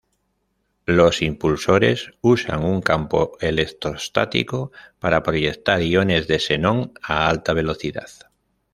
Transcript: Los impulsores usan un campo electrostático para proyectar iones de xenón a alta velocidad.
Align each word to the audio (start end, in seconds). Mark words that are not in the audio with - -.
Los 0.87 1.21
impulsores 1.21 2.09
usan 2.21 2.63
un 2.63 2.81
campo 2.81 3.37
electrostático 3.39 4.71
para 4.97 5.21
proyectar 5.21 5.79
iones 5.83 6.25
de 6.27 6.39
xenón 6.39 6.93
a 7.03 7.27
alta 7.29 7.53
velocidad. 7.53 8.09